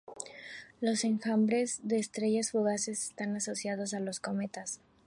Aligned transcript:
Los 0.79 1.03
enjambres 1.03 1.79
de 1.83 1.99
estrellas 1.99 2.49
fugaces 2.49 3.09
están 3.09 3.35
asociados 3.35 3.93
a 3.93 3.99
los 3.99 4.19
cometas. 4.19 4.79